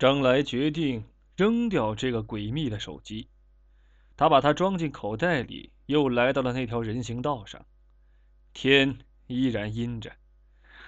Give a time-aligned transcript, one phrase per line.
[0.00, 1.04] 张来决定
[1.36, 3.28] 扔掉这个诡秘的手机，
[4.16, 7.66] 他把它装进口袋里，又来到了那条人行道上。
[8.54, 10.10] 天依然阴着，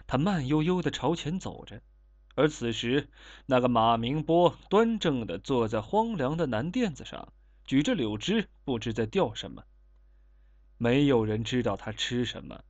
[0.06, 1.82] 他慢悠悠的朝前走着。
[2.36, 3.10] 而此时，
[3.45, 7.34] 那个马明波端正的坐在荒凉的南垫子上，
[7.66, 9.62] 举着柳枝，不知在钓什么。
[10.79, 12.64] 没有人知道他吃什么，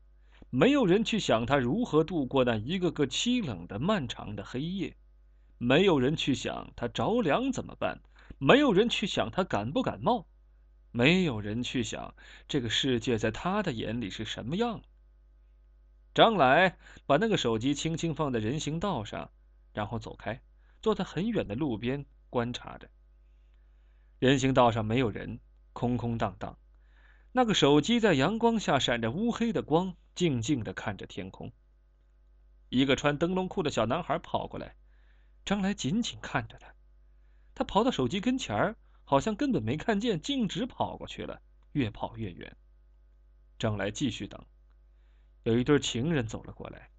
[0.50, 4.96] 没有人去想他如何度过那一个个凄冷的漫长的黑夜，
[5.64, 8.00] 没有人去想他着凉怎么办，
[8.38, 10.26] 没有人去想他感不感冒，
[10.90, 12.16] 没有人去想
[12.48, 14.82] 这个世界在他的眼里是什么样。
[16.14, 19.30] 张来把那个手机轻轻放在人行道上。
[19.72, 20.42] 然后走开，
[20.82, 22.90] 坐在很远的路边观察着。
[24.18, 25.40] 人行道上没有人，
[25.72, 26.58] 空空荡荡。
[27.30, 31.52] 那个手机在阳光下闪着乌黑的光，静静的看着天空。
[32.68, 34.76] 一个穿灯笼裤的小男孩跑过来，
[35.44, 36.74] 张来紧紧看着他。
[37.54, 41.40] 他跑到手机跟前儿，好像根本没看见，径直跑过去了，
[41.72, 42.56] 越跑越远。
[43.58, 44.44] 张来继续等，
[45.42, 46.90] 有一对情人走了过来。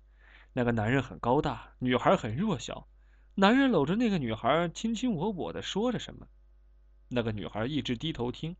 [0.53, 2.88] 那个男人很高大，女孩很弱小。
[3.35, 6.28] 男人搂着那个女孩，卿卿我我的说着什么。
[7.07, 8.55] 那个女孩一直低头听。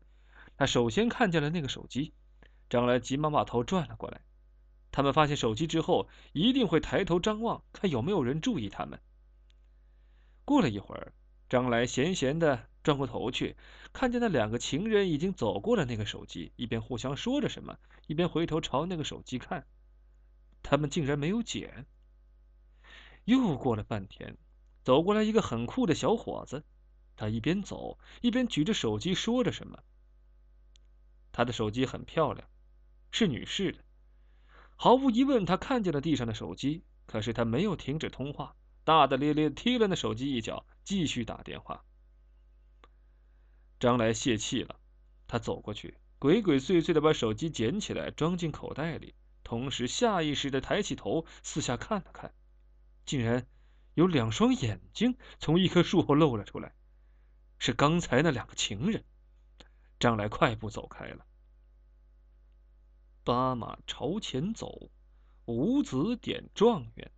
[0.56, 2.12] 她首先看见了那个手机，
[2.68, 4.20] 张来急忙把头转了过来。
[4.90, 9.00] 他们发现手机之后，一定会抬头张望，看有没有人注意他们。
[10.44, 11.12] 过了一会儿，
[11.48, 13.56] 张来闲闲的转过头去，
[13.92, 19.66] 看见那两个情人已经走过了那个手机，一边互相说着什么，一边回头朝那个手机看。
[20.62, 21.86] 他们竟然没有捡。
[23.24, 24.36] 又过了半天，
[24.82, 26.64] 走过来一个很酷的小伙子，
[27.16, 29.78] 他一边走一边举着手机说着什么。
[31.32, 32.46] 他的手机很漂亮，
[33.10, 33.78] 是女士的。
[34.76, 41.84] 毫无疑问，他看见了地上的手机，可是他没有停止通话，大大咧咧踢了那手机一脚，继续打电话。
[43.80, 44.78] 张来泄气了，
[45.26, 49.14] 他走过去，鬼鬼祟祟的把手机捡起来，装进口袋里。
[49.42, 52.34] 同时，下意识的抬起头，四下看了看，
[53.04, 53.46] 竟然
[53.94, 56.74] 有两双眼睛从一棵树后露了出来，
[57.58, 59.04] 是刚才那两个情人。
[59.98, 61.26] 张来快步走开了。
[63.22, 64.90] 八马朝前走，
[65.46, 67.10] 五子点状元，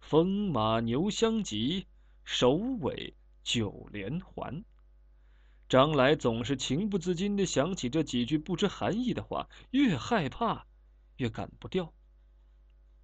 [0.00, 1.86] 风马牛相及，
[2.24, 4.64] 首尾九连环。
[5.68, 10.66] 张来总是情不自禁的想起这几句不知含义的话，越害怕。
[11.16, 11.92] 越赶不掉。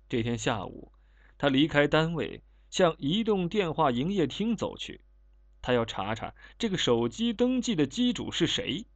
[0.08, 0.90] 这天下午，
[1.36, 5.02] 他离开单位，向移动电话营业厅走去。
[5.60, 8.86] 他要查查这个手机登记的机主是谁。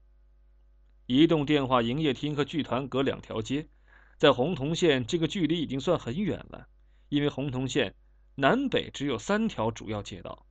[1.07, 3.69] 移动电话营业厅和剧团隔两条街，
[4.17, 6.67] 在洪洞县，这个距离已经算很远了，
[7.11, 7.95] 因为洪洞县
[8.37, 10.47] 南北只有三条主要街道。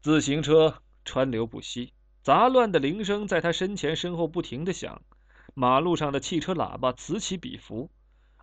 [0.00, 1.92] 自行车川流不息，
[2.22, 5.02] 杂乱的铃声在他身前身后不停的响。
[5.54, 7.90] 马路上的汽车喇叭此起彼伏，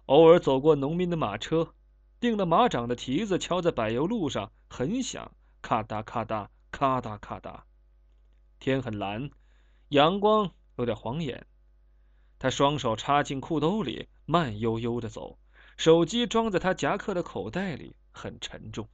[0.06, 1.74] 偶尔走过农民的马车，
[2.20, 5.32] 钉了马掌的蹄子敲在柏油路上，很响，
[5.62, 7.62] 咔嗒咔嗒，咔嗒咔嗒。
[8.60, 9.30] 天很蓝，
[9.90, 11.46] 阳光有点晃眼。
[12.40, 15.38] 他双手插进裤兜里，慢悠悠的走，
[15.82, 18.88] 手机装在他夹克的口袋里，很沉重。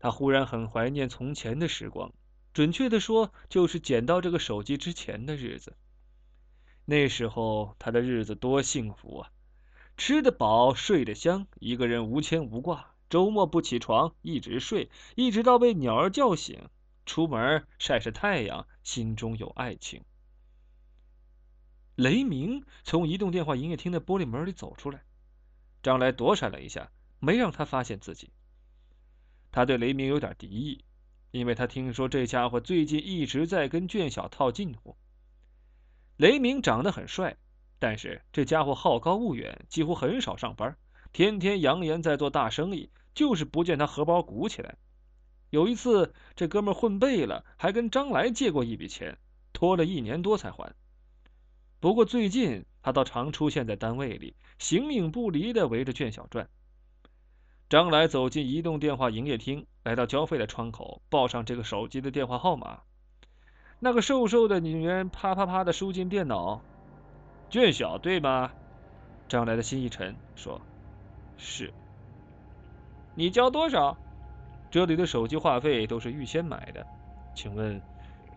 [0.00, 2.10] 他忽然很怀念从前的时光，
[2.54, 5.76] 准确的说，就是捡到这个手机之前的日子。
[6.86, 9.30] 那时候他的日子多幸福啊！
[9.98, 12.94] 吃得饱，睡得香，一个人无牵无挂。
[13.10, 16.70] 周末不起床，一直睡，一直到被鸟儿叫醒。
[17.04, 20.02] 出门晒晒太阳，心中有爱情。
[21.94, 25.02] 雷鸣从移动电话营业厅的玻璃门里走出来，
[25.82, 26.90] 张来躲闪了一下，
[27.20, 28.30] 没让他发现自己。
[29.50, 30.84] 他对雷鸣有点敌意，
[31.30, 34.96] 因为他听说这家伙最近一直在跟卷小套近乎。
[36.16, 37.36] 雷鸣长得很帅，
[37.78, 40.76] 但是这家伙好高骛远，几乎很少上班，
[41.12, 44.76] 天天扬言在做大生意，就是不见他荷包鼓起来。
[45.50, 49.16] 有一次，这哥们混背了，还跟张来借过一笔钱，
[49.52, 50.74] 拖了一年多才还。
[51.80, 56.48] 不过最近他倒常出现在单位里，形影不离的围着卷小转。
[57.68, 62.80] 张来走进移动电话营业厅，来到交费的窗口，报上这个手机的电话号码。
[63.78, 66.62] 那个瘦瘦的女人啪啪啪的输进电脑，
[67.50, 68.50] 卷小对吗？
[69.28, 70.60] 张来的心一沉，说
[71.38, 71.72] ：“是。”
[73.14, 73.96] 你交多少？
[74.70, 76.86] 这里的手机话费都是预先买的，
[77.34, 77.80] 请问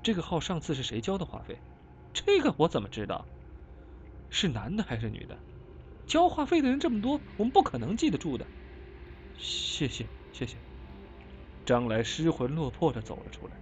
[0.03, 1.57] 这个号上次是谁交的话费？
[2.13, 3.25] 这个我怎么知道？
[4.29, 5.37] 是男的还是女的？
[6.07, 8.45] 交话费的人这么多，我们不可能记得住的。
[9.37, 10.55] 谢谢，谢谢。
[11.65, 13.53] 张来失魂落魄的走了出来。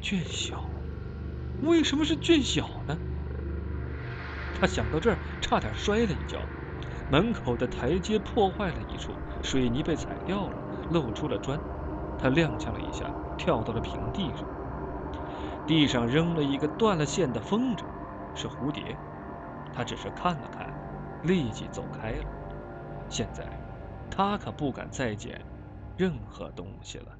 [0.00, 0.64] 俊晓，
[1.62, 2.96] 为什么是俊晓呢？
[4.58, 6.38] 他想到这儿，差点摔了一跤。
[7.10, 9.12] 门口的台阶破坏了一处，
[9.42, 10.56] 水泥被踩掉了，
[10.90, 11.58] 露出了砖。
[12.18, 14.44] 他踉跄了一下，跳到了平地上。
[15.66, 17.84] 地上扔了一个断了线的风筝，
[18.34, 18.96] 是蝴蝶。
[19.72, 20.72] 他只是看了看，
[21.24, 22.24] 立即走开了。
[23.08, 23.44] 现在，
[24.08, 25.44] 他可不敢再捡
[25.96, 27.12] 任何东西了。